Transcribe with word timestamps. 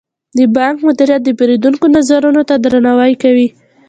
د 0.37 0.39
بانک 0.55 0.77
مدیریت 0.87 1.21
د 1.25 1.29
پیرودونکو 1.39 1.85
نظرونو 1.95 2.41
ته 2.49 2.55
درناوی 2.63 3.13
کوي. 3.23 3.47